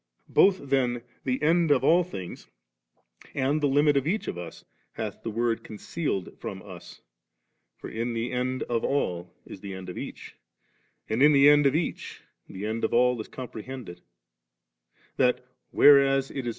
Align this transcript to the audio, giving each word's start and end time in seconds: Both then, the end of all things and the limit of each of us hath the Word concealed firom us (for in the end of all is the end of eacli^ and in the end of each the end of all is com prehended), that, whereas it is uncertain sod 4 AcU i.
Both 0.29 0.57
then, 0.71 1.03
the 1.25 1.39
end 1.43 1.69
of 1.69 1.83
all 1.83 2.03
things 2.03 2.47
and 3.35 3.61
the 3.61 3.67
limit 3.67 3.95
of 3.95 4.07
each 4.07 4.27
of 4.27 4.35
us 4.35 4.65
hath 4.93 5.21
the 5.21 5.29
Word 5.29 5.63
concealed 5.63 6.39
firom 6.39 6.63
us 6.63 7.01
(for 7.77 7.87
in 7.87 8.13
the 8.15 8.31
end 8.31 8.63
of 8.63 8.83
all 8.83 9.31
is 9.45 9.59
the 9.61 9.75
end 9.75 9.89
of 9.89 9.97
eacli^ 9.97 10.33
and 11.07 11.21
in 11.21 11.33
the 11.33 11.47
end 11.47 11.67
of 11.67 11.75
each 11.75 12.23
the 12.49 12.65
end 12.65 12.83
of 12.83 12.95
all 12.95 13.21
is 13.21 13.27
com 13.27 13.49
prehended), 13.49 14.01
that, 15.17 15.45
whereas 15.69 16.01
it 16.01 16.01
is 16.01 16.17
uncertain 16.17 16.17
sod 16.41 16.45
4 16.45 16.45
AcU 16.45 16.47
i. 16.47 16.49